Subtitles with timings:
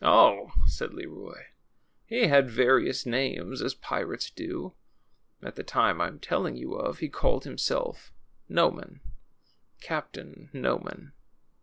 [0.00, 1.36] Oh!" said Leroy,
[2.10, 4.72] ^Hie had various names, as pirates do.
[5.42, 8.10] At the time I'm telling you of he called himself
[8.48, 9.02] Noman—
[9.88, 11.12] Captain Noman.